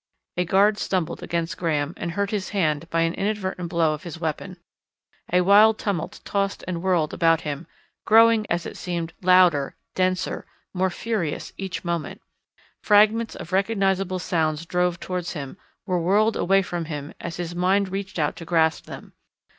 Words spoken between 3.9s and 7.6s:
of his weapon. A wild tumult tossed and whirled about